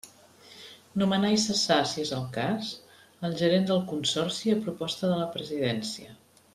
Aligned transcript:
Nomenar 1.01 1.29
i 1.35 1.41
cessar, 1.43 1.77
si 1.91 1.99
és 2.05 2.13
el 2.21 2.25
cas, 2.39 2.71
el 3.29 3.37
gerent 3.45 3.71
del 3.71 3.85
Consorci, 3.95 4.55
a 4.55 4.61
proposta 4.67 5.09
de 5.15 5.25
la 5.25 5.33
Presidència. 5.39 6.23